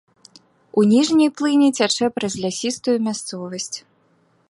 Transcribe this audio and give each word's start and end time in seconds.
У 0.81 0.85
ніжняй 0.93 1.29
плыні 1.41 1.69
цячэ 1.81 2.05
праз 2.17 2.33
лясістую 2.47 2.97
мясцовасць. 3.11 3.75